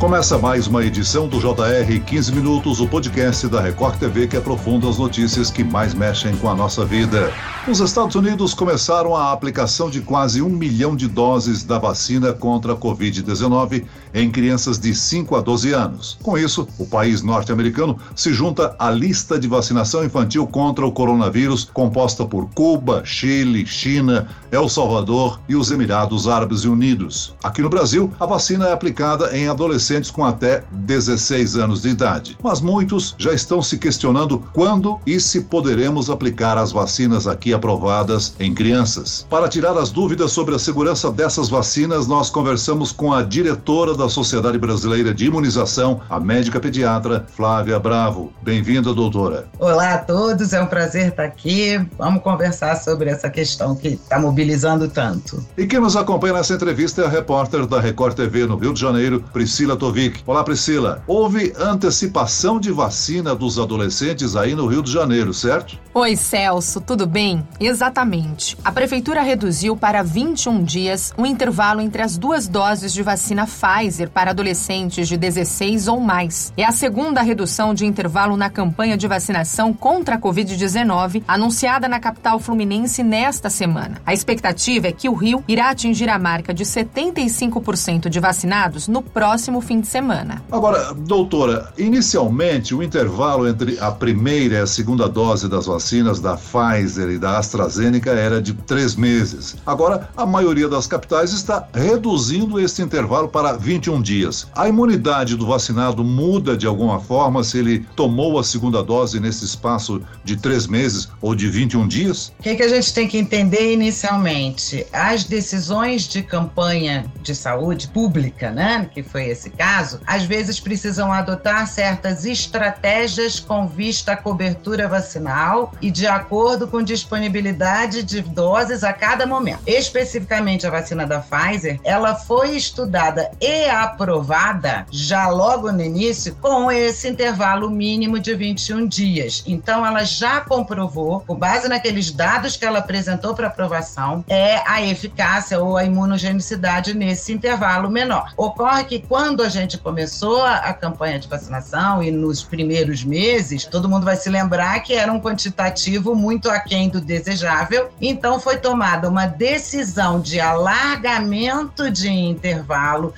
Começa 0.00 0.38
mais 0.38 0.66
uma 0.66 0.82
edição 0.82 1.28
do 1.28 1.38
JR 1.38 2.00
15 2.06 2.32
Minutos, 2.32 2.80
o 2.80 2.88
podcast 2.88 3.46
da 3.48 3.60
Record 3.60 3.98
TV 3.98 4.26
que 4.26 4.36
aprofunda 4.36 4.88
as 4.88 4.96
notícias 4.96 5.50
que 5.50 5.62
mais 5.62 5.92
mexem 5.92 6.34
com 6.38 6.48
a 6.48 6.54
nossa 6.54 6.86
vida. 6.86 7.30
Os 7.68 7.80
Estados 7.80 8.16
Unidos 8.16 8.54
começaram 8.54 9.14
a 9.14 9.30
aplicação 9.30 9.90
de 9.90 10.00
quase 10.00 10.40
um 10.40 10.48
milhão 10.48 10.96
de 10.96 11.06
doses 11.06 11.64
da 11.64 11.78
vacina 11.78 12.32
contra 12.32 12.72
a 12.72 12.76
Covid-19 12.76 13.84
em 14.14 14.30
crianças 14.30 14.78
de 14.78 14.94
5 14.94 15.36
a 15.36 15.42
12 15.42 15.72
anos. 15.74 16.18
Com 16.22 16.38
isso, 16.38 16.66
o 16.78 16.86
país 16.86 17.22
norte-americano 17.22 17.98
se 18.16 18.32
junta 18.32 18.74
à 18.78 18.90
lista 18.90 19.38
de 19.38 19.46
vacinação 19.46 20.02
infantil 20.02 20.46
contra 20.46 20.86
o 20.86 20.92
coronavírus, 20.92 21.68
composta 21.74 22.24
por 22.24 22.48
Cuba, 22.54 23.02
Chile, 23.04 23.66
China, 23.66 24.28
El 24.50 24.66
Salvador 24.66 25.38
e 25.46 25.54
os 25.54 25.70
Emirados 25.70 26.26
Árabes 26.26 26.64
Unidos. 26.64 27.34
Aqui 27.44 27.60
no 27.60 27.68
Brasil, 27.68 28.10
a 28.18 28.24
vacina 28.24 28.68
é 28.68 28.72
aplicada 28.72 29.36
em 29.36 29.46
adolescentes 29.46 29.89
adolescentes 29.90 30.10
com 30.10 30.24
até 30.24 30.62
16 30.70 31.56
anos 31.56 31.82
de 31.82 31.88
idade. 31.88 32.38
Mas 32.42 32.60
muitos 32.60 33.14
já 33.18 33.32
estão 33.32 33.60
se 33.60 33.78
questionando 33.78 34.42
quando 34.52 35.00
e 35.06 35.18
se 35.18 35.42
poderemos 35.42 36.08
aplicar 36.08 36.56
as 36.56 36.72
vacinas 36.72 37.26
aqui 37.26 37.52
aprovadas 37.52 38.34
em 38.38 38.54
crianças. 38.54 39.26
Para 39.28 39.48
tirar 39.48 39.76
as 39.76 39.90
dúvidas 39.90 40.32
sobre 40.32 40.54
a 40.54 40.58
segurança 40.58 41.10
dessas 41.10 41.48
vacinas, 41.48 42.06
nós 42.06 42.30
conversamos 42.30 42.92
com 42.92 43.12
a 43.12 43.22
diretora 43.22 43.94
da 43.94 44.08
Sociedade 44.08 44.58
Brasileira 44.58 45.12
de 45.12 45.26
Imunização, 45.26 46.00
a 46.08 46.20
médica 46.20 46.60
pediatra 46.60 47.26
Flávia 47.34 47.78
Bravo. 47.78 48.32
Bem-vinda, 48.42 48.94
doutora. 48.94 49.48
Olá 49.58 49.94
a 49.94 49.98
todos, 49.98 50.52
é 50.52 50.60
um 50.60 50.66
prazer 50.66 51.08
estar 51.08 51.24
aqui. 51.24 51.80
Vamos 51.98 52.22
conversar 52.22 52.76
sobre 52.76 53.10
essa 53.10 53.28
questão 53.28 53.74
que 53.74 53.88
está 53.88 54.18
mobilizando 54.18 54.88
tanto. 54.88 55.44
E 55.56 55.66
quem 55.66 55.80
nos 55.80 55.96
acompanha 55.96 56.34
nessa 56.34 56.54
entrevista 56.54 57.02
é 57.02 57.06
a 57.06 57.08
repórter 57.08 57.66
da 57.66 57.80
Record 57.80 58.14
TV 58.14 58.46
no 58.46 58.56
Rio 58.56 58.72
de 58.72 58.80
Janeiro, 58.80 59.24
Priscila 59.32 59.76
Olá, 60.26 60.44
Priscila. 60.44 61.02
Houve 61.06 61.54
antecipação 61.58 62.60
de 62.60 62.70
vacina 62.70 63.34
dos 63.34 63.58
adolescentes 63.58 64.36
aí 64.36 64.54
no 64.54 64.66
Rio 64.66 64.82
de 64.82 64.92
Janeiro, 64.92 65.32
certo? 65.32 65.78
Oi, 65.94 66.16
Celso, 66.16 66.80
tudo 66.80 67.06
bem? 67.06 67.42
Exatamente. 67.58 68.58
A 68.62 68.70
prefeitura 68.70 69.22
reduziu 69.22 69.74
para 69.76 70.02
21 70.02 70.62
dias 70.62 71.14
o 71.16 71.24
intervalo 71.24 71.80
entre 71.80 72.02
as 72.02 72.18
duas 72.18 72.46
doses 72.46 72.92
de 72.92 73.02
vacina 73.02 73.46
Pfizer 73.46 74.10
para 74.10 74.32
adolescentes 74.32 75.08
de 75.08 75.16
16 75.16 75.88
ou 75.88 75.98
mais. 75.98 76.52
É 76.56 76.64
a 76.64 76.72
segunda 76.72 77.22
redução 77.22 77.72
de 77.72 77.86
intervalo 77.86 78.36
na 78.36 78.50
campanha 78.50 78.98
de 78.98 79.08
vacinação 79.08 79.72
contra 79.72 80.16
a 80.16 80.20
Covid-19 80.20 81.24
anunciada 81.26 81.88
na 81.88 81.98
capital 81.98 82.38
fluminense 82.38 83.02
nesta 83.02 83.48
semana. 83.48 84.00
A 84.04 84.12
expectativa 84.12 84.88
é 84.88 84.92
que 84.92 85.08
o 85.08 85.14
Rio 85.14 85.42
irá 85.48 85.70
atingir 85.70 86.10
a 86.10 86.18
marca 86.18 86.52
de 86.52 86.64
75% 86.64 88.10
de 88.10 88.20
vacinados 88.20 88.86
no 88.86 89.00
próximo 89.00 89.60
fim 89.70 89.80
de 89.80 89.86
semana. 89.86 90.42
Agora, 90.50 90.92
doutora, 90.92 91.72
inicialmente 91.78 92.74
o 92.74 92.82
intervalo 92.82 93.46
entre 93.46 93.78
a 93.78 93.92
primeira 93.92 94.56
e 94.56 94.58
a 94.58 94.66
segunda 94.66 95.08
dose 95.08 95.48
das 95.48 95.66
vacinas 95.66 96.18
da 96.18 96.36
Pfizer 96.36 97.08
e 97.08 97.18
da 97.18 97.38
AstraZeneca 97.38 98.10
era 98.10 98.42
de 98.42 98.52
três 98.52 98.96
meses. 98.96 99.54
Agora, 99.64 100.10
a 100.16 100.26
maioria 100.26 100.68
das 100.68 100.88
capitais 100.88 101.32
está 101.32 101.68
reduzindo 101.72 102.58
esse 102.58 102.82
intervalo 102.82 103.28
para 103.28 103.52
21 103.52 104.02
dias. 104.02 104.48
A 104.56 104.68
imunidade 104.68 105.36
do 105.36 105.46
vacinado 105.46 106.02
muda 106.02 106.56
de 106.56 106.66
alguma 106.66 106.98
forma 106.98 107.44
se 107.44 107.58
ele 107.58 107.86
tomou 107.94 108.40
a 108.40 108.42
segunda 108.42 108.82
dose 108.82 109.20
nesse 109.20 109.44
espaço 109.44 110.02
de 110.24 110.36
três 110.36 110.66
meses 110.66 111.08
ou 111.22 111.32
de 111.32 111.48
21 111.48 111.86
dias? 111.86 112.32
O 112.40 112.42
que, 112.42 112.56
que 112.56 112.62
a 112.64 112.68
gente 112.68 112.92
tem 112.92 113.06
que 113.06 113.18
entender 113.18 113.72
inicialmente? 113.72 114.84
As 114.92 115.22
decisões 115.22 116.08
de 116.08 116.24
campanha 116.24 117.04
de 117.22 117.36
saúde 117.36 117.86
pública, 117.86 118.50
né, 118.50 118.90
que 118.92 119.04
foi 119.04 119.28
esse 119.28 119.48
caso, 119.60 120.00
às 120.06 120.22
vezes 120.22 120.58
precisam 120.58 121.12
adotar 121.12 121.66
certas 121.66 122.24
estratégias 122.24 123.38
com 123.38 123.68
vista 123.68 124.12
à 124.12 124.16
cobertura 124.16 124.88
vacinal 124.88 125.74
e 125.82 125.90
de 125.90 126.06
acordo 126.06 126.66
com 126.66 126.82
disponibilidade 126.82 128.02
de 128.02 128.22
doses 128.22 128.82
a 128.82 128.94
cada 128.94 129.26
momento. 129.26 129.60
Especificamente 129.66 130.66
a 130.66 130.70
vacina 130.70 131.06
da 131.06 131.20
Pfizer, 131.20 131.78
ela 131.84 132.14
foi 132.14 132.56
estudada 132.56 133.30
e 133.38 133.68
aprovada 133.68 134.86
já 134.90 135.28
logo 135.28 135.70
no 135.70 135.82
início 135.82 136.34
com 136.36 136.72
esse 136.72 137.06
intervalo 137.06 137.68
mínimo 137.68 138.18
de 138.18 138.34
21 138.34 138.88
dias. 138.88 139.44
Então 139.46 139.84
ela 139.84 140.04
já 140.04 140.40
comprovou, 140.40 141.20
com 141.26 141.34
base 141.34 141.68
naqueles 141.68 142.10
dados 142.10 142.56
que 142.56 142.64
ela 142.64 142.78
apresentou 142.78 143.34
para 143.34 143.48
aprovação, 143.48 144.24
é 144.26 144.62
a 144.66 144.80
eficácia 144.80 145.60
ou 145.60 145.76
a 145.76 145.84
imunogenicidade 145.84 146.94
nesse 146.94 147.30
intervalo 147.30 147.90
menor. 147.90 148.32
Ocorre 148.38 148.84
que 148.84 149.00
quando 149.00 149.42
a 149.42 149.49
gente 149.50 149.76
começou 149.76 150.42
a, 150.42 150.72
campanha 150.72 151.18
de 151.18 151.28
vacinação 151.28 152.02
e 152.02 152.10
nos 152.10 152.42
primeiros 152.42 153.04
meses, 153.04 153.66
todo 153.66 153.88
mundo 153.88 154.04
vai 154.04 154.16
se 154.16 154.30
lembrar 154.30 154.80
que 154.80 154.94
era 154.94 155.12
um 155.12 155.20
quantitativo 155.20 156.14
muito 156.14 156.48
aquém 156.48 156.88
do 156.88 157.00
desejável. 157.00 157.90
Então 158.00 158.40
foi 158.40 158.56
tomada 158.56 159.08
uma 159.08 159.26
decisão 159.26 160.20
de 160.20 160.40
alargamento 160.40 161.90
de 161.90 162.08
intervalo, 162.08 163.12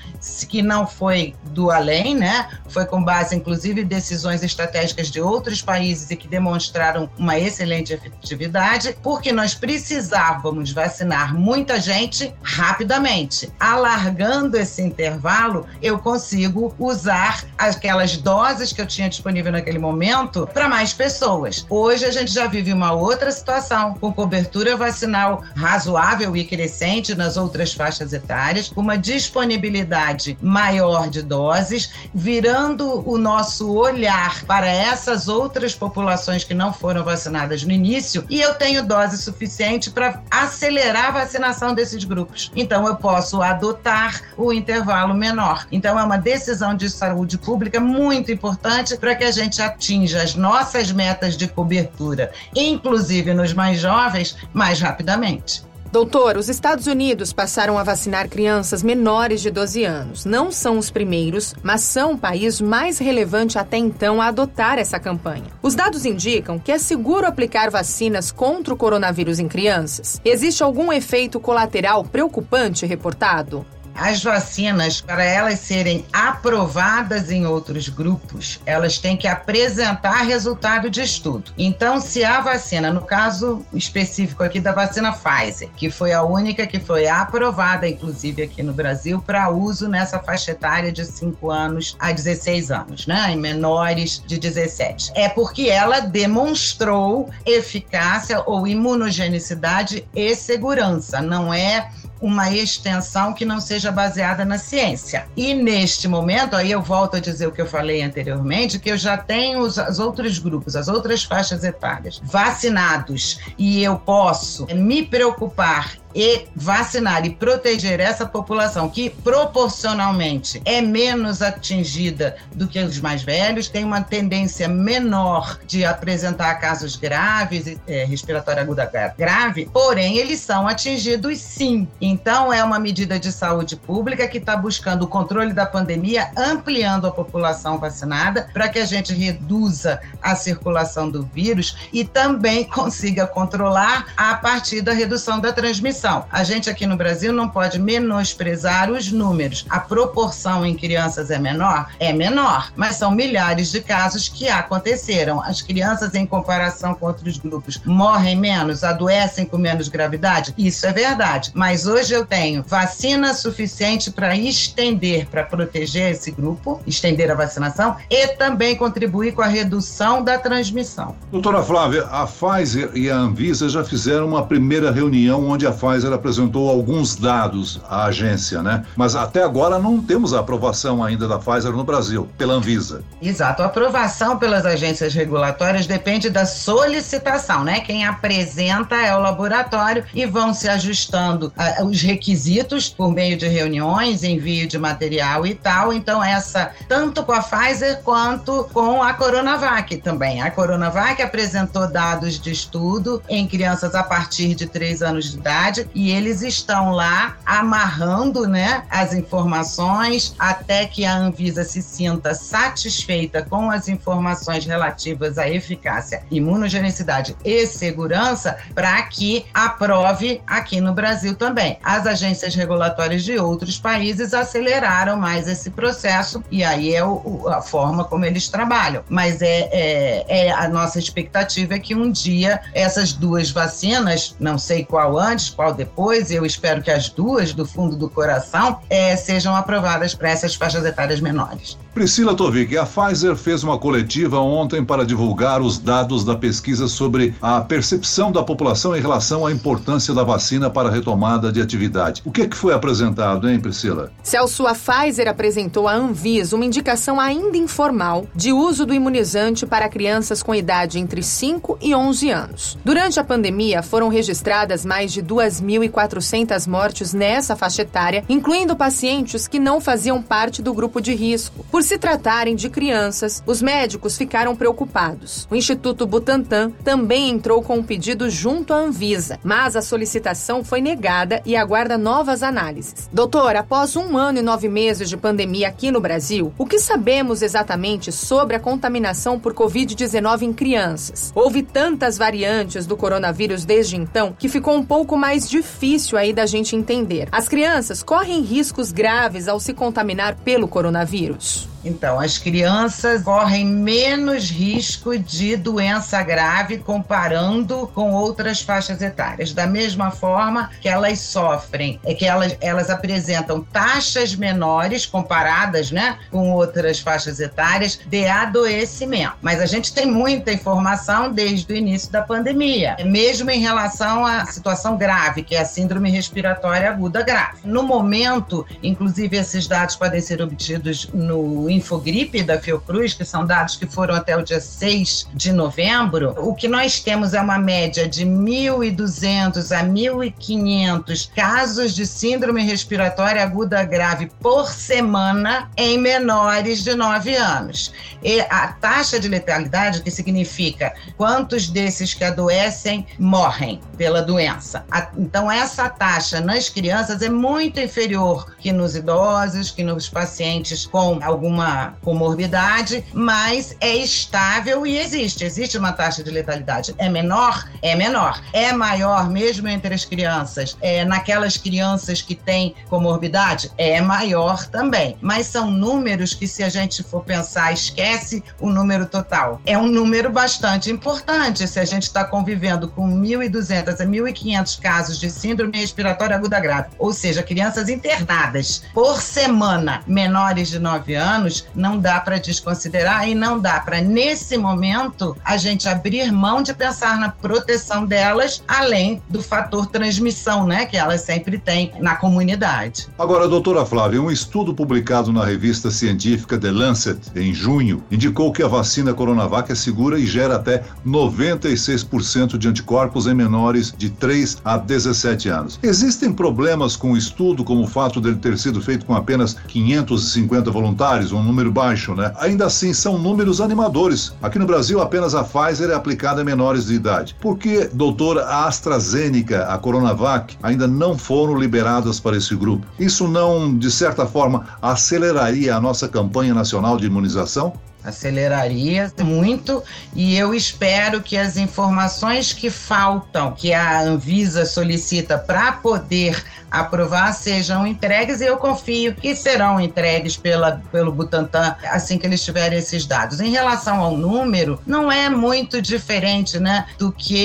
que 0.48 0.62
não 0.62 0.86
foi 0.86 1.34
do 1.44 1.70
além, 1.70 2.14
né? 2.14 2.48
Foi 2.68 2.84
com 2.86 3.02
base, 3.02 3.36
inclusive, 3.36 3.82
em 3.82 3.86
decisões 3.86 4.42
estratégicas 4.42 5.10
de 5.10 5.20
outros 5.20 5.60
países 5.62 6.10
e 6.10 6.16
que 6.16 6.26
demonstraram 6.26 7.08
uma 7.18 7.38
excelente 7.38 7.92
efetividade, 7.92 8.96
porque 9.02 9.32
nós 9.32 9.54
precisávamos 9.54 10.72
vacinar 10.72 11.34
muita 11.34 11.80
gente 11.80 12.34
rapidamente. 12.42 13.52
Alargando 13.60 14.56
esse 14.56 14.82
intervalo, 14.82 15.66
eu 15.80 15.98
consigo 16.12 16.74
usar 16.78 17.42
aquelas 17.56 18.18
doses 18.18 18.70
que 18.70 18.82
eu 18.82 18.86
tinha 18.86 19.08
disponível 19.08 19.50
naquele 19.50 19.78
momento 19.78 20.46
para 20.52 20.68
mais 20.68 20.92
pessoas. 20.92 21.64
Hoje 21.70 22.04
a 22.04 22.10
gente 22.10 22.30
já 22.30 22.46
vive 22.46 22.70
uma 22.70 22.92
outra 22.92 23.32
situação, 23.32 23.94
com 23.94 24.12
cobertura 24.12 24.76
vacinal 24.76 25.42
razoável 25.56 26.36
e 26.36 26.44
crescente 26.44 27.14
nas 27.14 27.38
outras 27.38 27.72
faixas 27.72 28.12
etárias, 28.12 28.68
com 28.68 28.82
uma 28.82 28.98
disponibilidade 28.98 30.36
maior 30.42 31.08
de 31.08 31.22
doses, 31.22 31.90
virando 32.12 33.08
o 33.08 33.16
nosso 33.16 33.72
olhar 33.72 34.44
para 34.44 34.66
essas 34.66 35.28
outras 35.28 35.74
populações 35.74 36.44
que 36.44 36.52
não 36.52 36.74
foram 36.74 37.02
vacinadas 37.02 37.62
no 37.62 37.72
início, 37.72 38.22
e 38.28 38.38
eu 38.38 38.52
tenho 38.54 38.86
dose 38.86 39.16
suficiente 39.16 39.90
para 39.90 40.20
acelerar 40.30 41.06
a 41.06 41.10
vacinação 41.22 41.72
desses 41.72 42.04
grupos. 42.04 42.52
Então 42.54 42.86
eu 42.86 42.96
posso 42.96 43.40
adotar 43.40 44.20
o 44.36 44.52
intervalo 44.52 45.14
menor. 45.14 45.66
Então 45.72 46.01
é 46.02 46.04
uma 46.04 46.18
decisão 46.18 46.74
de 46.74 46.90
saúde 46.90 47.38
pública 47.38 47.80
muito 47.80 48.30
importante 48.30 48.96
para 48.96 49.14
que 49.14 49.24
a 49.24 49.30
gente 49.30 49.62
atinja 49.62 50.22
as 50.22 50.34
nossas 50.34 50.90
metas 50.92 51.36
de 51.36 51.46
cobertura, 51.48 52.32
inclusive 52.54 53.32
nos 53.32 53.54
mais 53.54 53.80
jovens, 53.80 54.36
mais 54.52 54.80
rapidamente. 54.80 55.62
Doutor, 55.92 56.38
os 56.38 56.48
Estados 56.48 56.86
Unidos 56.86 57.34
passaram 57.34 57.78
a 57.78 57.84
vacinar 57.84 58.26
crianças 58.26 58.82
menores 58.82 59.42
de 59.42 59.50
12 59.50 59.84
anos. 59.84 60.24
Não 60.24 60.50
são 60.50 60.78
os 60.78 60.90
primeiros, 60.90 61.54
mas 61.62 61.82
são 61.82 62.14
o 62.14 62.18
país 62.18 62.62
mais 62.62 62.98
relevante 62.98 63.58
até 63.58 63.76
então 63.76 64.20
a 64.20 64.28
adotar 64.28 64.78
essa 64.78 64.98
campanha. 64.98 65.44
Os 65.62 65.74
dados 65.74 66.06
indicam 66.06 66.58
que 66.58 66.72
é 66.72 66.78
seguro 66.78 67.26
aplicar 67.26 67.70
vacinas 67.70 68.32
contra 68.32 68.72
o 68.72 68.76
coronavírus 68.76 69.38
em 69.38 69.46
crianças. 69.46 70.18
Existe 70.24 70.62
algum 70.62 70.90
efeito 70.90 71.38
colateral 71.38 72.02
preocupante 72.02 72.86
reportado? 72.86 73.66
As 73.94 74.22
vacinas, 74.22 75.00
para 75.00 75.24
elas 75.24 75.58
serem 75.60 76.04
aprovadas 76.12 77.30
em 77.30 77.46
outros 77.46 77.88
grupos, 77.88 78.60
elas 78.66 78.98
têm 78.98 79.16
que 79.16 79.28
apresentar 79.28 80.22
resultado 80.22 80.90
de 80.90 81.02
estudo. 81.02 81.52
Então, 81.56 82.00
se 82.00 82.24
a 82.24 82.40
vacina, 82.40 82.92
no 82.92 83.02
caso 83.02 83.64
específico 83.72 84.42
aqui 84.42 84.60
da 84.60 84.72
vacina 84.72 85.12
Pfizer, 85.12 85.68
que 85.76 85.90
foi 85.90 86.12
a 86.12 86.22
única 86.22 86.66
que 86.66 86.80
foi 86.80 87.06
aprovada, 87.06 87.88
inclusive 87.88 88.42
aqui 88.42 88.62
no 88.62 88.72
Brasil, 88.72 89.22
para 89.22 89.50
uso 89.50 89.88
nessa 89.88 90.18
faixa 90.18 90.52
etária 90.52 90.90
de 90.90 91.04
5 91.04 91.50
anos 91.50 91.96
a 91.98 92.12
16 92.12 92.70
anos, 92.70 93.06
né? 93.06 93.30
Em 93.30 93.36
menores 93.36 94.22
de 94.26 94.38
17. 94.38 95.12
É 95.14 95.28
porque 95.28 95.68
ela 95.68 96.00
demonstrou 96.00 97.30
eficácia 97.44 98.42
ou 98.46 98.66
imunogenicidade 98.66 100.06
e 100.14 100.34
segurança, 100.34 101.20
não 101.20 101.52
é 101.52 101.90
uma 102.22 102.50
extensão 102.50 103.34
que 103.34 103.44
não 103.44 103.60
seja 103.60 103.90
baseada 103.90 104.44
na 104.44 104.56
ciência. 104.56 105.26
E 105.36 105.52
neste 105.52 106.06
momento, 106.06 106.54
aí 106.54 106.70
eu 106.70 106.80
volto 106.80 107.16
a 107.16 107.20
dizer 107.20 107.48
o 107.48 107.52
que 107.52 107.60
eu 107.60 107.66
falei 107.66 108.00
anteriormente, 108.02 108.78
que 108.78 108.90
eu 108.90 108.96
já 108.96 109.18
tenho 109.18 109.58
os, 109.58 109.76
os 109.76 109.98
outros 109.98 110.38
grupos, 110.38 110.76
as 110.76 110.86
outras 110.86 111.24
faixas 111.24 111.64
etárias 111.64 112.20
vacinados 112.22 113.40
e 113.58 113.82
eu 113.82 113.96
posso 113.96 114.66
me 114.74 115.02
preocupar 115.04 115.96
e 116.14 116.46
vacinar 116.54 117.24
e 117.24 117.30
proteger 117.30 118.00
essa 118.00 118.26
população 118.26 118.88
que 118.88 119.10
proporcionalmente 119.10 120.60
é 120.64 120.80
menos 120.80 121.42
atingida 121.42 122.36
do 122.54 122.66
que 122.68 122.78
os 122.78 123.00
mais 123.00 123.22
velhos, 123.22 123.68
tem 123.68 123.84
uma 123.84 124.02
tendência 124.02 124.68
menor 124.68 125.58
de 125.66 125.84
apresentar 125.84 126.54
casos 126.56 126.96
graves, 126.96 127.76
é, 127.86 128.04
respiratória 128.04 128.62
aguda 128.62 128.90
grave, 129.16 129.68
porém 129.72 130.18
eles 130.18 130.40
são 130.40 130.68
atingidos 130.68 131.38
sim. 131.38 131.88
Então 132.00 132.52
é 132.52 132.62
uma 132.62 132.78
medida 132.78 133.18
de 133.18 133.32
saúde 133.32 133.76
pública 133.76 134.28
que 134.28 134.38
está 134.38 134.56
buscando 134.56 135.02
o 135.02 135.08
controle 135.08 135.52
da 135.52 135.66
pandemia, 135.66 136.30
ampliando 136.36 137.06
a 137.06 137.10
população 137.10 137.78
vacinada 137.78 138.48
para 138.52 138.68
que 138.68 138.78
a 138.78 138.84
gente 138.84 139.14
reduza 139.14 140.00
a 140.20 140.34
circulação 140.34 141.10
do 141.10 141.22
vírus 141.22 141.76
e 141.92 142.04
também 142.04 142.64
consiga 142.68 143.26
controlar 143.26 144.06
a 144.16 144.34
partir 144.34 144.80
da 144.80 144.92
redução 144.92 145.40
da 145.40 145.52
transmissão. 145.52 146.01
A 146.30 146.42
gente 146.42 146.68
aqui 146.68 146.86
no 146.86 146.96
Brasil 146.96 147.32
não 147.32 147.48
pode 147.48 147.78
menosprezar 147.78 148.90
os 148.90 149.12
números. 149.12 149.64
A 149.70 149.78
proporção 149.78 150.66
em 150.66 150.74
crianças 150.74 151.30
é 151.30 151.38
menor? 151.38 151.88
É 152.00 152.12
menor, 152.12 152.72
mas 152.74 152.96
são 152.96 153.10
milhares 153.10 153.70
de 153.70 153.80
casos 153.80 154.28
que 154.28 154.48
aconteceram. 154.48 155.40
As 155.40 155.62
crianças, 155.62 156.14
em 156.14 156.26
comparação 156.26 156.94
com 156.94 157.06
outros 157.06 157.38
grupos, 157.38 157.80
morrem 157.84 158.36
menos, 158.36 158.82
adoecem 158.82 159.44
com 159.44 159.56
menos 159.56 159.88
gravidade? 159.88 160.52
Isso 160.58 160.86
é 160.86 160.92
verdade. 160.92 161.52
Mas 161.54 161.86
hoje 161.86 162.12
eu 162.12 162.26
tenho 162.26 162.64
vacina 162.66 163.32
suficiente 163.32 164.10
para 164.10 164.36
estender, 164.36 165.26
para 165.26 165.44
proteger 165.44 166.10
esse 166.10 166.30
grupo, 166.30 166.80
estender 166.86 167.30
a 167.30 167.34
vacinação 167.34 167.96
e 168.10 168.28
também 168.28 168.74
contribuir 168.76 169.32
com 169.32 169.42
a 169.42 169.46
redução 169.46 170.22
da 170.22 170.38
transmissão. 170.38 171.14
Doutora 171.30 171.62
Flávia, 171.62 172.04
a 172.04 172.26
Pfizer 172.26 172.90
e 172.94 173.10
a 173.10 173.16
Anvisa 173.16 173.68
já 173.68 173.84
fizeram 173.84 174.26
uma 174.26 174.44
primeira 174.44 174.90
reunião 174.90 175.48
onde 175.48 175.66
a 175.66 175.70
Pfizer 175.70 175.91
apresentou 176.12 176.70
alguns 176.70 177.16
dados 177.16 177.80
à 177.88 178.04
agência, 178.04 178.62
né? 178.62 178.84
Mas 178.96 179.14
até 179.14 179.42
agora 179.42 179.78
não 179.78 180.00
temos 180.00 180.32
a 180.32 180.40
aprovação 180.40 181.02
ainda 181.02 181.28
da 181.28 181.38
Pfizer 181.38 181.72
no 181.72 181.84
Brasil, 181.84 182.28
pela 182.38 182.54
Anvisa. 182.54 183.02
Exato. 183.20 183.62
A 183.62 183.66
aprovação 183.66 184.38
pelas 184.38 184.64
agências 184.64 185.14
regulatórias 185.14 185.86
depende 185.86 186.30
da 186.30 186.46
solicitação, 186.46 187.64
né? 187.64 187.80
Quem 187.80 188.06
apresenta 188.06 188.96
é 188.96 189.14
o 189.14 189.20
laboratório 189.20 190.04
e 190.14 190.26
vão 190.26 190.54
se 190.54 190.68
ajustando 190.68 191.52
uh, 191.80 191.84
os 191.84 192.00
requisitos 192.02 192.88
por 192.88 193.12
meio 193.12 193.36
de 193.36 193.46
reuniões, 193.48 194.22
envio 194.22 194.66
de 194.66 194.78
material 194.78 195.46
e 195.46 195.54
tal. 195.54 195.92
Então, 195.92 196.22
essa, 196.22 196.70
tanto 196.88 197.22
com 197.22 197.32
a 197.32 197.42
Pfizer 197.42 198.02
quanto 198.02 198.64
com 198.72 199.02
a 199.02 199.14
Coronavac 199.14 199.96
também. 199.98 200.42
A 200.42 200.50
Coronavac 200.50 201.20
apresentou 201.20 201.90
dados 201.90 202.38
de 202.38 202.50
estudo 202.50 203.22
em 203.28 203.46
crianças 203.46 203.94
a 203.94 204.02
partir 204.02 204.54
de 204.54 204.66
3 204.66 205.02
anos 205.02 205.30
de 205.30 205.38
idade 205.38 205.81
e 205.94 206.10
eles 206.10 206.42
estão 206.42 206.90
lá 206.90 207.36
amarrando 207.44 208.46
né, 208.46 208.84
as 208.90 209.14
informações 209.14 210.34
até 210.38 210.86
que 210.86 211.04
a 211.04 211.16
Anvisa 211.16 211.64
se 211.64 211.82
sinta 211.82 212.34
satisfeita 212.34 213.42
com 213.42 213.70
as 213.70 213.88
informações 213.88 214.64
relativas 214.66 215.38
à 215.38 215.48
eficácia, 215.48 216.22
imunogenicidade 216.30 217.36
e 217.44 217.66
segurança 217.66 218.56
para 218.74 219.02
que 219.02 219.46
aprove 219.52 220.40
aqui 220.46 220.80
no 220.80 220.92
Brasil 220.92 221.34
também. 221.34 221.78
As 221.82 222.06
agências 222.06 222.54
regulatórias 222.54 223.22
de 223.22 223.38
outros 223.38 223.78
países 223.78 224.34
aceleraram 224.34 225.16
mais 225.16 225.48
esse 225.48 225.70
processo 225.70 226.42
e 226.50 226.64
aí 226.64 226.94
é 226.94 227.04
o, 227.04 227.48
a 227.48 227.60
forma 227.60 228.04
como 228.04 228.24
eles 228.24 228.48
trabalham. 228.48 229.02
Mas 229.08 229.42
é, 229.42 229.68
é, 229.72 230.46
é 230.46 230.50
a 230.52 230.68
nossa 230.68 230.98
expectativa 230.98 231.74
é 231.74 231.78
que 231.78 231.94
um 231.94 232.10
dia 232.10 232.60
essas 232.74 233.12
duas 233.12 233.50
vacinas, 233.50 234.34
não 234.38 234.58
sei 234.58 234.84
qual 234.84 235.18
antes, 235.18 235.50
qual 235.50 235.71
depois, 235.74 236.30
eu 236.30 236.44
espero 236.44 236.82
que 236.82 236.90
as 236.90 237.08
duas 237.08 237.52
do 237.52 237.66
fundo 237.66 237.96
do 237.96 238.08
coração 238.08 238.80
é, 238.88 239.16
sejam 239.16 239.54
aprovadas 239.54 240.14
para 240.14 240.30
essas 240.30 240.54
faixas 240.54 240.84
etárias 240.84 241.20
menores. 241.20 241.78
Priscila 241.94 242.34
Tovig, 242.34 242.78
a 242.78 242.86
Pfizer 242.86 243.36
fez 243.36 243.62
uma 243.62 243.76
coletiva 243.76 244.38
ontem 244.38 244.82
para 244.82 245.04
divulgar 245.04 245.60
os 245.60 245.78
dados 245.78 246.24
da 246.24 246.34
pesquisa 246.34 246.88
sobre 246.88 247.34
a 247.40 247.60
percepção 247.60 248.32
da 248.32 248.42
população 248.42 248.96
em 248.96 249.00
relação 249.00 249.44
à 249.44 249.52
importância 249.52 250.14
da 250.14 250.24
vacina 250.24 250.70
para 250.70 250.88
a 250.88 250.90
retomada 250.90 251.52
de 251.52 251.60
atividade. 251.60 252.22
O 252.24 252.32
que, 252.32 252.42
é 252.42 252.48
que 252.48 252.56
foi 252.56 252.72
apresentado, 252.72 253.46
hein, 253.46 253.60
Priscila? 253.60 254.10
Celso, 254.22 254.66
a 254.66 254.74
Pfizer 254.74 255.28
apresentou 255.28 255.86
à 255.86 255.92
Anvisa 255.92 256.56
uma 256.56 256.64
indicação 256.64 257.20
ainda 257.20 257.58
informal 257.58 258.26
de 258.34 258.54
uso 258.54 258.86
do 258.86 258.94
imunizante 258.94 259.66
para 259.66 259.86
crianças 259.86 260.42
com 260.42 260.54
idade 260.54 260.98
entre 260.98 261.22
5 261.22 261.76
e 261.78 261.94
11 261.94 262.30
anos. 262.30 262.78
Durante 262.82 263.20
a 263.20 263.24
pandemia, 263.24 263.82
foram 263.82 264.08
registradas 264.08 264.82
mais 264.82 265.12
de 265.12 265.22
2.400 265.22 266.66
mortes 266.66 267.12
nessa 267.12 267.54
faixa 267.54 267.82
etária, 267.82 268.24
incluindo 268.30 268.74
pacientes 268.74 269.46
que 269.46 269.58
não 269.58 269.78
faziam 269.78 270.22
parte 270.22 270.62
do 270.62 270.72
grupo 270.72 270.98
de 270.98 271.14
risco. 271.14 271.66
Por 271.82 271.88
se 271.88 271.98
tratarem 271.98 272.54
de 272.54 272.70
crianças, 272.70 273.42
os 273.44 273.60
médicos 273.60 274.16
ficaram 274.16 274.54
preocupados. 274.54 275.48
O 275.50 275.56
Instituto 275.56 276.06
Butantan 276.06 276.70
também 276.84 277.28
entrou 277.28 277.60
com 277.60 277.78
um 277.78 277.82
pedido 277.82 278.30
junto 278.30 278.72
à 278.72 278.76
Anvisa, 278.76 279.40
mas 279.42 279.74
a 279.74 279.82
solicitação 279.82 280.62
foi 280.62 280.80
negada 280.80 281.42
e 281.44 281.56
aguarda 281.56 281.98
novas 281.98 282.44
análises. 282.44 283.10
Doutor, 283.12 283.56
após 283.56 283.96
um 283.96 284.16
ano 284.16 284.38
e 284.38 284.42
nove 284.42 284.68
meses 284.68 285.08
de 285.08 285.16
pandemia 285.16 285.66
aqui 285.66 285.90
no 285.90 286.00
Brasil, 286.00 286.54
o 286.56 286.64
que 286.64 286.78
sabemos 286.78 287.42
exatamente 287.42 288.12
sobre 288.12 288.54
a 288.54 288.60
contaminação 288.60 289.40
por 289.40 289.52
Covid-19 289.52 290.42
em 290.42 290.52
crianças? 290.52 291.32
Houve 291.34 291.64
tantas 291.64 292.16
variantes 292.16 292.86
do 292.86 292.96
coronavírus 292.96 293.64
desde 293.64 293.96
então 293.96 294.36
que 294.38 294.48
ficou 294.48 294.76
um 294.76 294.84
pouco 294.84 295.16
mais 295.16 295.50
difícil 295.50 296.16
aí 296.16 296.32
da 296.32 296.46
gente 296.46 296.76
entender. 296.76 297.28
As 297.32 297.48
crianças 297.48 298.04
correm 298.04 298.40
riscos 298.40 298.92
graves 298.92 299.48
ao 299.48 299.58
se 299.58 299.74
contaminar 299.74 300.36
pelo 300.44 300.68
coronavírus? 300.68 301.71
Então, 301.84 302.20
as 302.20 302.38
crianças 302.38 303.22
correm 303.22 303.66
menos 303.66 304.50
risco 304.50 305.18
de 305.18 305.56
doença 305.56 306.22
grave 306.22 306.78
comparando 306.78 307.86
com 307.94 308.12
outras 308.12 308.60
faixas 308.60 309.00
etárias. 309.02 309.52
Da 309.52 309.66
mesma 309.66 310.10
forma 310.10 310.70
que 310.80 310.88
elas 310.88 311.18
sofrem, 311.18 312.00
é 312.04 312.14
que 312.14 312.24
elas, 312.24 312.56
elas 312.60 312.90
apresentam 312.90 313.62
taxas 313.62 314.34
menores 314.34 315.06
comparadas 315.06 315.90
né, 315.90 316.18
com 316.30 316.52
outras 316.52 317.00
faixas 317.00 317.40
etárias 317.40 317.98
de 318.06 318.26
adoecimento. 318.26 319.34
Mas 319.40 319.60
a 319.60 319.66
gente 319.66 319.92
tem 319.92 320.06
muita 320.06 320.52
informação 320.52 321.32
desde 321.32 321.72
o 321.72 321.76
início 321.76 322.10
da 322.10 322.22
pandemia, 322.22 322.96
mesmo 323.04 323.50
em 323.50 323.60
relação 323.60 324.24
à 324.24 324.44
situação 324.46 324.96
grave, 324.96 325.42
que 325.42 325.54
é 325.54 325.60
a 325.60 325.64
síndrome 325.64 326.10
respiratória 326.10 326.90
aguda 326.90 327.22
grave. 327.22 327.58
No 327.64 327.82
momento, 327.82 328.66
inclusive, 328.82 329.36
esses 329.36 329.66
dados 329.66 329.96
podem 329.96 330.20
ser 330.20 330.42
obtidos 330.42 331.08
no 331.12 331.68
Infogripe 331.72 332.42
da 332.42 332.60
Fiocruz, 332.60 333.14
que 333.14 333.24
são 333.24 333.44
dados 333.44 333.76
que 333.76 333.86
foram 333.86 334.14
até 334.14 334.36
o 334.36 334.42
dia 334.42 334.60
6 334.60 335.28
de 335.34 335.52
novembro, 335.52 336.34
o 336.38 336.54
que 336.54 336.68
nós 336.68 337.00
temos 337.00 337.34
é 337.34 337.40
uma 337.40 337.58
média 337.58 338.08
de 338.08 338.24
1.200 338.24 339.72
a 339.76 339.84
1.500 339.84 341.30
casos 341.34 341.94
de 341.94 342.06
síndrome 342.06 342.62
respiratória 342.62 343.42
aguda 343.42 343.82
grave 343.84 344.30
por 344.40 344.68
semana 344.68 345.70
em 345.76 345.98
menores 345.98 346.82
de 346.82 346.94
9 346.94 347.34
anos. 347.34 347.92
E 348.22 348.40
a 348.42 348.68
taxa 348.68 349.18
de 349.18 349.28
letalidade, 349.28 350.02
que 350.02 350.10
significa 350.10 350.94
quantos 351.16 351.68
desses 351.68 352.14
que 352.14 352.24
adoecem 352.24 353.06
morrem 353.18 353.80
pela 353.96 354.22
doença. 354.22 354.84
Então, 355.16 355.50
essa 355.50 355.88
taxa 355.88 356.40
nas 356.40 356.68
crianças 356.68 357.22
é 357.22 357.28
muito 357.28 357.80
inferior 357.80 358.54
que 358.58 358.72
nos 358.72 358.94
idosos, 358.94 359.70
que 359.70 359.82
nos 359.82 360.08
pacientes 360.08 360.86
com 360.86 361.18
alguma 361.22 361.61
uma 361.62 361.94
comorbidade, 362.02 363.04
mas 363.12 363.76
é 363.80 363.94
estável 363.96 364.86
e 364.86 364.98
existe. 364.98 365.44
Existe 365.44 365.78
uma 365.78 365.92
taxa 365.92 366.22
de 366.22 366.30
letalidade. 366.30 366.94
É 366.98 367.08
menor? 367.08 367.68
É 367.80 367.94
menor. 367.94 368.40
É 368.52 368.72
maior 368.72 369.30
mesmo 369.30 369.68
entre 369.68 369.94
as 369.94 370.04
crianças? 370.04 370.76
É 370.80 371.04
naquelas 371.04 371.56
crianças 371.56 372.20
que 372.20 372.34
têm 372.34 372.74
comorbidade? 372.88 373.70
É 373.78 374.00
maior 374.00 374.66
também. 374.66 375.16
Mas 375.20 375.46
são 375.46 375.70
números 375.70 376.34
que, 376.34 376.46
se 376.46 376.62
a 376.62 376.68
gente 376.68 377.02
for 377.02 377.22
pensar, 377.22 377.72
esquece 377.72 378.42
o 378.60 378.70
número 378.70 379.06
total. 379.06 379.60
É 379.64 379.78
um 379.78 379.86
número 379.86 380.30
bastante 380.30 380.90
importante 380.90 381.66
se 381.66 381.78
a 381.78 381.84
gente 381.84 382.04
está 382.04 382.24
convivendo 382.24 382.88
com 382.88 383.08
1.200 383.08 384.00
a 384.00 384.04
1.500 384.04 384.80
casos 384.80 385.18
de 385.18 385.30
síndrome 385.30 385.78
respiratória 385.78 386.36
aguda 386.36 386.58
grave, 386.58 386.88
ou 386.98 387.12
seja, 387.12 387.42
crianças 387.42 387.88
internadas 387.88 388.82
por 388.92 389.20
semana 389.20 390.02
menores 390.06 390.68
de 390.68 390.78
9 390.78 391.14
anos 391.14 391.51
anos, 391.52 391.64
não 391.74 391.98
dá 391.98 392.20
para 392.20 392.38
desconsiderar 392.38 393.28
e 393.28 393.34
não 393.34 393.58
dá 393.58 393.80
para, 393.80 394.00
nesse 394.00 394.56
momento, 394.56 395.36
a 395.44 395.56
gente 395.56 395.88
abrir 395.88 396.32
mão 396.32 396.62
de 396.62 396.72
pensar 396.72 397.18
na 397.18 397.28
proteção 397.28 398.06
delas, 398.06 398.62
além 398.66 399.22
do 399.28 399.42
fator 399.42 399.86
transmissão, 399.86 400.66
né, 400.66 400.86
que 400.86 400.96
elas 400.96 401.20
sempre 401.20 401.58
têm 401.58 401.92
na 402.00 402.16
comunidade. 402.16 403.08
Agora, 403.18 403.46
doutora 403.46 403.84
Flávia, 403.84 404.22
um 404.22 404.30
estudo 404.30 404.74
publicado 404.74 405.32
na 405.32 405.44
revista 405.44 405.90
científica 405.90 406.58
The 406.58 406.70
Lancet, 406.70 407.18
em 407.36 407.52
junho, 407.52 408.02
indicou 408.10 408.52
que 408.52 408.62
a 408.62 408.68
vacina 408.68 409.12
Coronavac 409.12 409.70
é 409.70 409.74
segura 409.74 410.18
e 410.18 410.26
gera 410.26 410.56
até 410.56 410.82
96% 411.06 412.56
de 412.56 412.68
anticorpos 412.68 413.26
em 413.26 413.34
menores 413.34 413.92
de 413.96 414.10
3 414.10 414.58
a 414.64 414.76
17 414.76 415.48
anos. 415.48 415.78
Existem 415.82 416.32
problemas 416.32 416.96
com 416.96 417.12
o 417.12 417.16
estudo, 417.16 417.64
como 417.64 417.82
o 417.82 417.86
fato 417.86 418.20
dele 418.20 418.36
ter 418.36 418.56
sido 418.56 418.80
feito 418.80 419.04
com 419.04 419.14
apenas 419.14 419.54
550 419.68 420.70
voluntários, 420.70 421.32
um 421.32 421.41
número 421.42 421.70
baixo, 421.70 422.14
né? 422.14 422.32
Ainda 422.38 422.66
assim, 422.66 422.92
são 422.92 423.18
números 423.18 423.60
animadores. 423.60 424.34
Aqui 424.42 424.58
no 424.58 424.66
Brasil, 424.66 425.00
apenas 425.00 425.34
a 425.34 425.44
Pfizer 425.44 425.90
é 425.90 425.94
aplicada 425.94 426.40
a 426.40 426.44
menores 426.44 426.86
de 426.86 426.94
idade. 426.94 427.36
Por 427.40 427.58
que, 427.58 427.88
doutora, 427.92 428.44
a 428.44 428.66
AstraZeneca, 428.66 429.64
a 429.64 429.78
Coronavac, 429.78 430.56
ainda 430.62 430.86
não 430.86 431.16
foram 431.16 431.58
liberadas 431.58 432.20
para 432.20 432.36
esse 432.36 432.54
grupo? 432.54 432.86
Isso 432.98 433.26
não, 433.28 433.76
de 433.76 433.90
certa 433.90 434.26
forma, 434.26 434.66
aceleraria 434.80 435.74
a 435.76 435.80
nossa 435.80 436.08
campanha 436.08 436.54
nacional 436.54 436.96
de 436.96 437.06
imunização? 437.06 437.72
Aceleraria 438.04 439.12
muito 439.22 439.82
e 440.14 440.36
eu 440.36 440.54
espero 440.54 441.22
que 441.22 441.36
as 441.36 441.56
informações 441.56 442.52
que 442.52 442.70
faltam, 442.70 443.52
que 443.52 443.72
a 443.72 444.00
Anvisa 444.00 444.64
solicita 444.64 445.38
para 445.38 445.72
poder 445.72 446.42
aprovar 446.72 447.32
sejam 447.34 447.86
entregues 447.86 448.40
e 448.40 448.46
eu 448.46 448.56
confio 448.56 449.14
que 449.14 449.36
serão 449.36 449.78
entregues 449.78 450.36
pela, 450.36 450.80
pelo 450.90 451.12
Butantan 451.12 451.76
assim 451.84 452.16
que 452.16 452.26
eles 452.26 452.42
tiverem 452.42 452.78
esses 452.78 453.04
dados. 453.04 453.40
Em 453.40 453.50
relação 453.50 454.00
ao 454.00 454.16
número, 454.16 454.80
não 454.86 455.12
é 455.12 455.28
muito 455.28 455.82
diferente 455.82 456.58
né, 456.58 456.86
do 456.98 457.12
que 457.12 457.36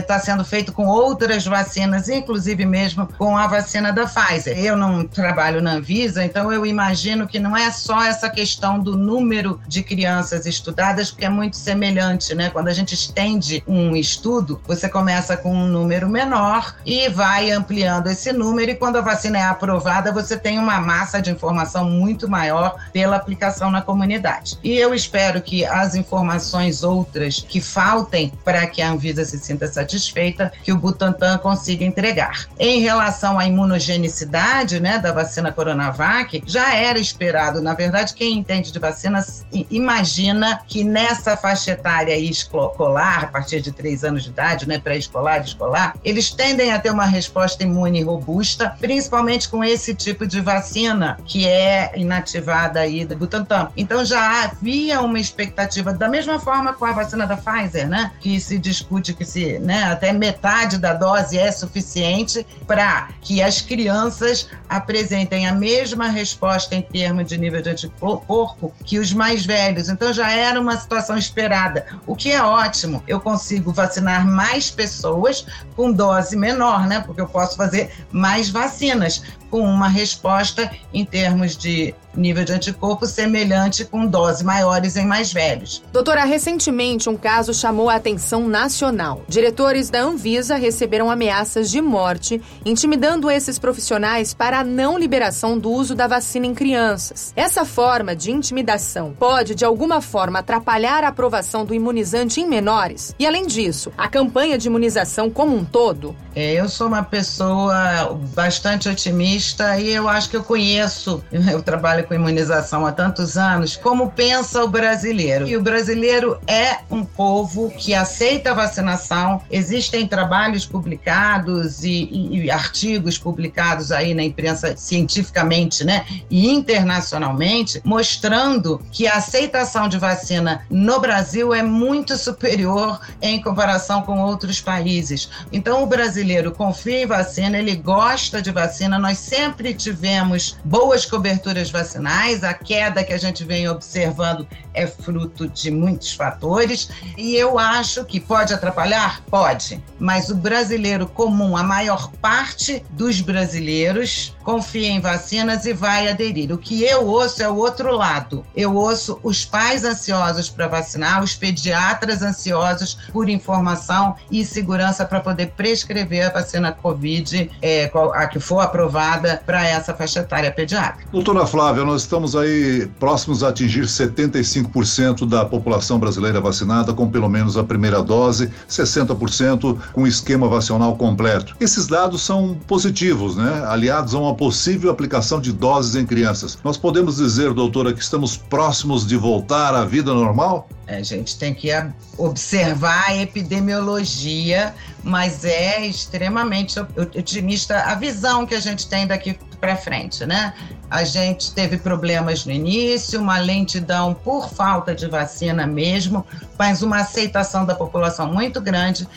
está 0.00 0.18
sendo 0.18 0.44
feito 0.44 0.72
com 0.72 0.86
outras 0.86 1.46
vacinas, 1.46 2.08
inclusive 2.08 2.66
mesmo 2.66 3.06
com 3.16 3.36
a 3.36 3.46
vacina 3.46 3.92
da 3.92 4.06
Pfizer. 4.06 4.58
Eu 4.58 4.76
não 4.76 5.06
trabalho 5.06 5.62
na 5.62 5.74
Anvisa, 5.74 6.24
então 6.24 6.52
eu 6.52 6.66
imagino 6.66 7.28
que 7.28 7.38
não 7.38 7.56
é 7.56 7.70
só 7.70 8.02
essa 8.02 8.28
questão 8.28 8.80
do 8.80 8.96
número 8.96 9.60
de 9.68 9.82
crianças 9.94 10.44
estudadas, 10.44 11.12
porque 11.12 11.24
é 11.24 11.28
muito 11.28 11.56
semelhante, 11.56 12.34
né? 12.34 12.50
Quando 12.50 12.66
a 12.66 12.72
gente 12.72 12.94
estende 12.94 13.62
um 13.64 13.94
estudo, 13.94 14.60
você 14.66 14.88
começa 14.88 15.36
com 15.36 15.54
um 15.54 15.68
número 15.68 16.08
menor 16.08 16.74
e 16.84 17.08
vai 17.08 17.52
ampliando 17.52 18.08
esse 18.08 18.32
número, 18.32 18.72
e 18.72 18.74
quando 18.74 18.96
a 18.96 19.00
vacina 19.00 19.38
é 19.38 19.42
aprovada, 19.44 20.10
você 20.10 20.36
tem 20.36 20.58
uma 20.58 20.80
massa 20.80 21.22
de 21.22 21.30
informação 21.30 21.88
muito 21.88 22.28
maior 22.28 22.74
pela 22.92 23.14
aplicação 23.14 23.70
na 23.70 23.80
comunidade. 23.80 24.58
E 24.64 24.72
eu 24.76 24.92
espero 24.92 25.40
que 25.40 25.64
as 25.64 25.94
informações 25.94 26.82
outras 26.82 27.38
que 27.48 27.60
faltem 27.60 28.32
para 28.44 28.66
que 28.66 28.82
a 28.82 28.90
Anvisa 28.90 29.24
se 29.24 29.38
sinta 29.38 29.68
satisfeita, 29.68 30.52
que 30.64 30.72
o 30.72 30.76
Butantan 30.76 31.38
consiga 31.38 31.84
entregar. 31.84 32.48
Em 32.58 32.80
relação 32.80 33.38
à 33.38 33.46
imunogenicidade, 33.46 34.80
né, 34.80 34.98
da 34.98 35.12
vacina 35.12 35.52
Coronavac, 35.52 36.42
já 36.44 36.74
era 36.74 36.98
esperado, 36.98 37.62
na 37.62 37.74
verdade, 37.74 38.12
quem 38.12 38.38
entende 38.38 38.72
de 38.72 38.78
vacinas 38.80 39.46
imagina 39.84 40.60
que 40.66 40.82
nessa 40.82 41.36
faixa 41.36 41.72
etária 41.72 42.16
escolar, 42.16 43.24
a 43.24 43.26
partir 43.26 43.60
de 43.60 43.70
três 43.70 44.02
anos 44.02 44.24
de 44.24 44.30
idade, 44.30 44.66
né, 44.66 44.78
pré-escolar, 44.78 45.42
escolar, 45.42 45.94
eles 46.02 46.30
tendem 46.30 46.72
a 46.72 46.78
ter 46.78 46.90
uma 46.90 47.04
resposta 47.04 47.62
imune 47.62 48.02
robusta, 48.02 48.74
principalmente 48.80 49.48
com 49.48 49.62
esse 49.62 49.94
tipo 49.94 50.26
de 50.26 50.40
vacina 50.40 51.18
que 51.26 51.46
é 51.46 51.92
inativada 51.96 52.80
aí 52.80 53.04
do 53.04 53.14
Butantan. 53.14 53.68
Então 53.76 54.04
já 54.04 54.44
havia 54.44 55.00
uma 55.02 55.20
expectativa, 55.20 55.92
da 55.92 56.08
mesma 56.08 56.40
forma 56.40 56.72
com 56.72 56.86
a 56.86 56.92
vacina 56.92 57.26
da 57.26 57.36
Pfizer, 57.36 57.86
né, 57.88 58.12
que 58.20 58.40
se 58.40 58.58
discute 58.58 59.12
que 59.12 59.24
se, 59.24 59.58
né, 59.58 59.84
até 59.84 60.12
metade 60.12 60.78
da 60.78 60.94
dose 60.94 61.38
é 61.38 61.52
suficiente 61.52 62.46
para 62.66 63.08
que 63.20 63.42
as 63.42 63.60
crianças 63.60 64.48
apresentem 64.68 65.46
a 65.46 65.52
mesma 65.52 66.08
resposta 66.08 66.74
em 66.74 66.82
termos 66.82 67.28
de 67.28 67.36
nível 67.36 67.60
de 67.60 67.68
anticorpo 67.70 68.72
que 68.84 68.98
os 68.98 69.12
mais 69.12 69.44
velhos. 69.44 69.73
Então 69.88 70.12
já 70.12 70.30
era 70.30 70.60
uma 70.60 70.76
situação 70.76 71.16
esperada, 71.16 71.86
o 72.06 72.14
que 72.14 72.30
é 72.30 72.42
ótimo. 72.42 73.02
Eu 73.06 73.20
consigo 73.20 73.72
vacinar 73.72 74.26
mais 74.26 74.70
pessoas 74.70 75.46
com 75.76 75.92
dose 75.92 76.36
menor, 76.36 76.86
né? 76.86 77.00
Porque 77.00 77.20
eu 77.20 77.28
posso 77.28 77.56
fazer 77.56 77.90
mais 78.10 78.48
vacinas 78.50 79.22
com 79.50 79.60
uma 79.60 79.88
resposta 79.88 80.70
em 80.92 81.04
termos 81.04 81.56
de 81.56 81.94
nível 82.16 82.44
de 82.44 82.52
anticorpo 82.52 83.06
semelhante 83.06 83.84
com 83.84 84.06
doses 84.06 84.42
maiores 84.42 84.96
em 84.96 85.06
mais 85.06 85.32
velhos. 85.32 85.82
Doutora, 85.92 86.24
recentemente 86.24 87.08
um 87.08 87.16
caso 87.16 87.52
chamou 87.52 87.88
a 87.88 87.96
atenção 87.96 88.48
nacional. 88.48 89.22
Diretores 89.28 89.90
da 89.90 90.00
Anvisa 90.00 90.56
receberam 90.56 91.10
ameaças 91.10 91.70
de 91.70 91.80
morte, 91.80 92.40
intimidando 92.64 93.30
esses 93.30 93.58
profissionais 93.58 94.34
para 94.34 94.60
a 94.60 94.64
não 94.64 94.98
liberação 94.98 95.58
do 95.58 95.70
uso 95.70 95.94
da 95.94 96.06
vacina 96.06 96.46
em 96.46 96.54
crianças. 96.54 97.32
Essa 97.36 97.64
forma 97.64 98.14
de 98.14 98.30
intimidação 98.30 99.14
pode, 99.18 99.54
de 99.54 99.64
alguma 99.64 100.00
forma, 100.00 100.38
atrapalhar 100.38 101.04
a 101.04 101.08
aprovação 101.08 101.64
do 101.64 101.74
imunizante 101.74 102.40
em 102.40 102.46
menores? 102.46 103.14
E, 103.18 103.26
além 103.26 103.46
disso, 103.46 103.92
a 103.96 104.08
campanha 104.08 104.58
de 104.58 104.68
imunização 104.68 105.30
como 105.30 105.56
um 105.56 105.64
todo? 105.64 106.14
É, 106.34 106.52
eu 106.54 106.68
sou 106.68 106.88
uma 106.88 107.02
pessoa 107.02 108.18
bastante 108.34 108.88
otimista 108.88 109.78
e 109.78 109.90
eu 109.90 110.08
acho 110.08 110.28
que 110.28 110.36
eu 110.36 110.42
conheço, 110.42 111.22
eu 111.30 111.62
trabalho 111.62 112.03
com 112.04 112.14
imunização 112.14 112.86
há 112.86 112.92
tantos 112.92 113.36
anos, 113.36 113.76
como 113.76 114.10
pensa 114.10 114.62
o 114.62 114.68
brasileiro. 114.68 115.46
E 115.46 115.56
o 115.56 115.62
brasileiro 115.62 116.38
é 116.46 116.78
um 116.90 117.04
povo 117.04 117.70
que 117.70 117.94
aceita 117.94 118.50
a 118.50 118.54
vacinação. 118.54 119.40
Existem 119.50 120.06
trabalhos 120.06 120.66
publicados 120.66 121.84
e, 121.84 122.08
e, 122.10 122.44
e 122.44 122.50
artigos 122.50 123.18
publicados 123.18 123.90
aí 123.90 124.14
na 124.14 124.22
imprensa 124.22 124.76
cientificamente, 124.76 125.84
né, 125.84 126.04
e 126.30 126.50
internacionalmente, 126.50 127.80
mostrando 127.84 128.80
que 128.90 129.06
a 129.06 129.14
aceitação 129.14 129.88
de 129.88 129.98
vacina 129.98 130.64
no 130.70 131.00
Brasil 131.00 131.54
é 131.54 131.62
muito 131.62 132.16
superior 132.16 133.00
em 133.20 133.40
comparação 133.40 134.02
com 134.02 134.20
outros 134.20 134.60
países. 134.60 135.28
Então, 135.52 135.82
o 135.82 135.86
brasileiro 135.86 136.52
confia 136.52 137.02
em 137.02 137.06
vacina, 137.06 137.58
ele 137.58 137.76
gosta 137.76 138.42
de 138.42 138.50
vacina. 138.50 138.98
Nós 138.98 139.18
sempre 139.18 139.74
tivemos 139.74 140.56
boas 140.64 141.06
coberturas 141.06 141.70
vacinais 141.70 141.93
vacinais. 141.94 142.42
A 142.42 142.52
queda 142.52 143.04
que 143.04 143.12
a 143.12 143.18
gente 143.18 143.44
vem 143.44 143.68
observando 143.68 144.46
é 144.72 144.86
fruto 144.86 145.48
de 145.48 145.70
muitos 145.70 146.12
fatores 146.12 146.88
e 147.16 147.36
eu 147.36 147.58
acho 147.58 148.04
que 148.04 148.20
pode 148.20 148.52
atrapalhar? 148.52 149.22
Pode, 149.30 149.82
mas 149.98 150.30
o 150.30 150.34
brasileiro 150.34 151.06
comum, 151.06 151.56
a 151.56 151.62
maior 151.62 152.10
parte 152.20 152.84
dos 152.90 153.20
brasileiros, 153.20 154.33
confia 154.44 154.88
em 154.88 155.00
vacinas 155.00 155.64
e 155.64 155.72
vai 155.72 156.08
aderir. 156.08 156.52
O 156.52 156.58
que 156.58 156.84
eu 156.84 157.06
ouço 157.06 157.42
é 157.42 157.48
o 157.48 157.56
outro 157.56 157.96
lado. 157.96 158.44
Eu 158.54 158.74
ouço 158.74 159.18
os 159.22 159.44
pais 159.44 159.84
ansiosos 159.84 160.50
para 160.50 160.68
vacinar, 160.68 161.22
os 161.22 161.34
pediatras 161.34 162.22
ansiosos 162.22 162.98
por 163.12 163.28
informação 163.28 164.14
e 164.30 164.44
segurança 164.44 165.04
para 165.04 165.20
poder 165.20 165.52
prescrever 165.56 166.26
a 166.26 166.30
vacina 166.30 166.72
Covid, 166.72 167.50
é, 167.62 167.90
a 168.14 168.26
que 168.26 168.38
for 168.38 168.60
aprovada 168.60 169.42
para 169.46 169.66
essa 169.66 169.94
faixa 169.94 170.20
etária 170.20 170.52
pediátrica. 170.52 171.08
Doutora 171.10 171.46
Flávia, 171.46 171.84
nós 171.84 172.02
estamos 172.02 172.36
aí 172.36 172.88
próximos 173.00 173.42
a 173.42 173.48
atingir 173.48 173.84
75% 173.84 175.26
da 175.26 175.44
população 175.44 175.98
brasileira 175.98 176.40
vacinada 176.40 176.92
com 176.92 177.08
pelo 177.08 177.28
menos 177.28 177.56
a 177.56 177.64
primeira 177.64 178.02
dose, 178.02 178.50
60% 178.68 179.78
com 179.92 180.06
esquema 180.06 180.48
vacinal 180.48 180.96
completo. 180.96 181.56
Esses 181.60 181.86
dados 181.86 182.22
são 182.22 182.58
positivos, 182.66 183.36
né? 183.36 183.64
Aliados 183.66 184.14
a 184.14 184.18
uma 184.18 184.33
possível 184.34 184.90
aplicação 184.90 185.40
de 185.40 185.52
doses 185.52 185.94
em 185.94 186.06
crianças. 186.06 186.58
Nós 186.62 186.76
podemos 186.76 187.16
dizer, 187.16 187.52
doutora, 187.52 187.92
que 187.92 188.02
estamos 188.02 188.36
próximos 188.36 189.06
de 189.06 189.16
voltar 189.16 189.74
à 189.74 189.84
vida 189.84 190.12
normal? 190.12 190.68
É, 190.86 190.96
a 190.96 191.02
gente 191.02 191.38
tem 191.38 191.54
que 191.54 191.70
observar 192.18 193.04
a 193.08 193.16
epidemiologia, 193.16 194.74
mas 195.02 195.44
é 195.44 195.86
extremamente 195.86 196.78
otimista 196.78 197.80
a 197.84 197.94
visão 197.94 198.44
que 198.46 198.54
a 198.54 198.60
gente 198.60 198.86
tem 198.86 199.06
daqui 199.06 199.38
para 199.60 199.76
frente, 199.76 200.26
né? 200.26 200.52
A 200.90 201.04
gente 201.04 201.52
teve 201.52 201.78
problemas 201.78 202.44
no 202.44 202.52
início, 202.52 203.20
uma 203.20 203.38
lentidão 203.38 204.12
por 204.12 204.50
falta 204.50 204.94
de 204.94 205.08
vacina 205.08 205.66
mesmo, 205.66 206.24
mas 206.58 206.82
uma 206.82 206.98
aceitação 206.98 207.64
da 207.64 207.74
população 207.74 208.30
muito 208.32 208.60
grande. 208.60 209.08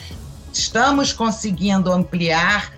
Estamos 0.54 1.12
conseguindo 1.12 1.92
ampliar 1.92 2.77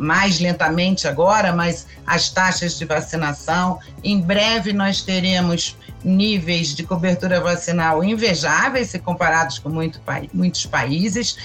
mais 0.00 0.40
lentamente 0.40 1.06
agora, 1.06 1.52
mas 1.52 1.86
as 2.06 2.30
taxas 2.30 2.78
de 2.78 2.84
vacinação. 2.84 3.78
Em 4.02 4.20
breve 4.20 4.72
nós 4.72 5.02
teremos 5.02 5.76
níveis 6.02 6.74
de 6.74 6.82
cobertura 6.82 7.40
vacinal 7.40 8.02
invejáveis 8.02 8.90
se 8.90 8.98
comparados 8.98 9.58
com 9.58 9.68
muito, 9.68 10.00
muitos 10.32 10.64
países. 10.66 11.36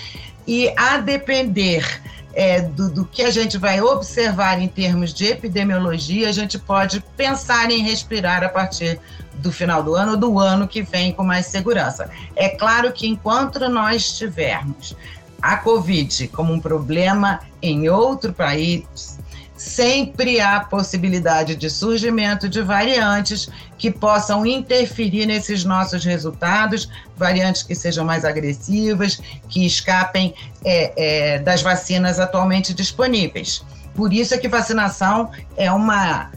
E 0.48 0.74
a 0.78 0.98
depender 1.00 2.02
é, 2.34 2.62
do, 2.62 2.90
do, 2.90 3.06
que 3.06 3.24
a 3.24 3.32
gente 3.32 3.58
vai 3.58 3.82
observar 3.82 4.62
em 4.62 4.68
termos 4.68 5.14
de 5.14 5.26
epidemiologia, 5.26 6.30
a 6.30 6.32
gente 6.32 6.60
pode 6.60 7.04
pensar 7.16 7.72
em 7.72 7.82
respirar 7.82 8.44
a 8.44 8.50
partir 8.50 9.00
do 9.36 9.52
final 9.52 9.82
do 9.82 9.96
ano 9.96 10.16
do 10.16 10.40
ano 10.40 10.68
que 10.68 10.82
vem 10.82 11.12
com 11.14 11.24
mais 11.24 11.46
segurança. 11.48 12.10
É 12.36 12.50
claro 12.50 12.92
que 12.92 13.08
enquanto 13.08 13.60
nós 13.70 14.18
tivermos 14.18 14.96
a 15.42 15.58
Covid 15.58 16.28
como 16.30 16.54
um 16.54 16.60
problema 16.60 17.40
em 17.62 17.90
outro 17.90 18.34
país, 18.34 19.20
sempre 19.56 20.42
há 20.42 20.60
possibilidade 20.60 21.56
de 21.56 21.70
surgimento 21.70 22.50
de 22.50 22.62
variantes 22.62 23.50
que 23.78 23.90
possam 23.90 24.46
interferir 24.46 25.26
nesses 25.26 25.64
nossos 25.64 26.04
resultados, 26.04 26.90
variantes 27.16 27.64
que 27.64 27.74
sejam 27.74 28.04
mais 28.04 28.26
agressivas, 28.26 29.22
que 29.48 29.66
escapem 29.66 30.34
é, 30.64 30.94
é, 31.36 31.40
das 31.40 31.62
vacinas 31.62 32.20
atualmente 32.20 32.74
disponíveis. 32.74 33.64
Por 33.94 34.12
isso 34.12 34.34
é 34.34 34.38
que 34.38 34.48
vacinação 34.48 35.32
é 35.56 35.72
uma 35.72 36.32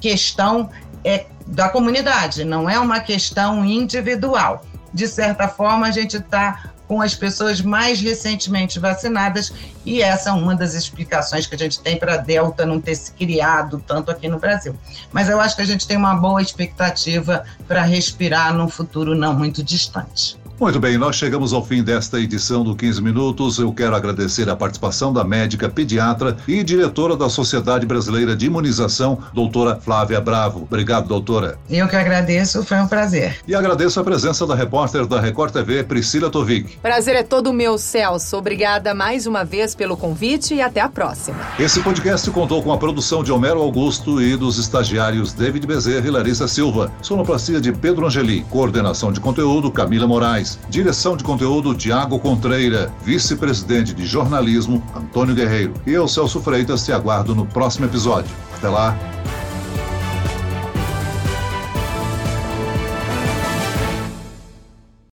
questão 0.00 0.70
é, 1.04 1.26
da 1.46 1.68
comunidade, 1.68 2.44
não 2.44 2.68
é 2.68 2.78
uma 2.78 3.00
questão 3.00 3.64
individual. 3.64 4.64
De 4.94 5.06
certa 5.06 5.48
forma, 5.48 5.86
a 5.86 5.90
gente 5.90 6.16
está 6.16 6.72
com 6.92 7.00
as 7.00 7.14
pessoas 7.14 7.62
mais 7.62 8.02
recentemente 8.02 8.78
vacinadas, 8.78 9.50
e 9.82 10.02
essa 10.02 10.28
é 10.28 10.32
uma 10.34 10.54
das 10.54 10.74
explicações 10.74 11.46
que 11.46 11.54
a 11.54 11.58
gente 11.58 11.80
tem 11.80 11.96
para 11.96 12.14
a 12.14 12.16
Delta 12.18 12.66
não 12.66 12.78
ter 12.78 12.94
se 12.94 13.10
criado 13.12 13.82
tanto 13.86 14.10
aqui 14.10 14.28
no 14.28 14.38
Brasil. 14.38 14.78
Mas 15.10 15.30
eu 15.30 15.40
acho 15.40 15.56
que 15.56 15.62
a 15.62 15.64
gente 15.64 15.86
tem 15.86 15.96
uma 15.96 16.14
boa 16.14 16.42
expectativa 16.42 17.44
para 17.66 17.80
respirar 17.80 18.52
num 18.52 18.68
futuro 18.68 19.14
não 19.14 19.32
muito 19.32 19.62
distante. 19.62 20.38
Muito 20.62 20.78
bem, 20.78 20.96
nós 20.96 21.16
chegamos 21.16 21.52
ao 21.52 21.64
fim 21.64 21.82
desta 21.82 22.20
edição 22.20 22.62
do 22.62 22.76
15 22.76 23.02
Minutos. 23.02 23.58
Eu 23.58 23.72
quero 23.72 23.96
agradecer 23.96 24.48
a 24.48 24.54
participação 24.54 25.12
da 25.12 25.24
médica 25.24 25.68
pediatra 25.68 26.36
e 26.46 26.62
diretora 26.62 27.16
da 27.16 27.28
Sociedade 27.28 27.84
Brasileira 27.84 28.36
de 28.36 28.46
Imunização, 28.46 29.18
doutora 29.34 29.74
Flávia 29.74 30.20
Bravo. 30.20 30.62
Obrigado, 30.62 31.08
doutora. 31.08 31.58
Eu 31.68 31.88
que 31.88 31.96
agradeço, 31.96 32.64
foi 32.64 32.76
um 32.76 32.86
prazer. 32.86 33.40
E 33.44 33.56
agradeço 33.56 33.98
a 33.98 34.04
presença 34.04 34.46
da 34.46 34.54
repórter 34.54 35.04
da 35.04 35.20
Record 35.20 35.52
TV, 35.52 35.82
Priscila 35.82 36.30
Tovic. 36.30 36.76
Prazer 36.76 37.16
é 37.16 37.24
todo 37.24 37.52
meu, 37.52 37.76
Celso. 37.76 38.36
Obrigada 38.36 38.94
mais 38.94 39.26
uma 39.26 39.44
vez 39.44 39.74
pelo 39.74 39.96
convite 39.96 40.54
e 40.54 40.62
até 40.62 40.80
a 40.80 40.88
próxima. 40.88 41.40
Esse 41.58 41.80
podcast 41.80 42.30
contou 42.30 42.62
com 42.62 42.72
a 42.72 42.78
produção 42.78 43.24
de 43.24 43.32
Homero 43.32 43.60
Augusto 43.60 44.22
e 44.22 44.36
dos 44.36 44.58
estagiários 44.58 45.32
David 45.32 45.66
Bezerra 45.66 46.06
e 46.06 46.10
Larissa 46.10 46.46
Silva. 46.46 46.92
Sonoplastia 47.02 47.60
de 47.60 47.72
Pedro 47.72 48.06
Angeli. 48.06 48.42
Coordenação 48.48 49.10
de 49.10 49.18
conteúdo, 49.18 49.68
Camila 49.68 50.06
Moraes. 50.06 50.51
Direção 50.68 51.16
de 51.16 51.24
conteúdo 51.24 51.74
Tiago 51.74 52.18
Contreira. 52.18 52.92
Vice-presidente 53.04 53.92
de 53.94 54.06
jornalismo 54.06 54.82
Antônio 54.94 55.34
Guerreiro. 55.34 55.74
E 55.86 55.92
eu, 55.92 56.06
Celso 56.08 56.40
Freitas, 56.40 56.84
te 56.84 56.92
aguardo 56.92 57.34
no 57.34 57.46
próximo 57.46 57.86
episódio. 57.86 58.30
Até 58.56 58.68
lá. 58.68 58.96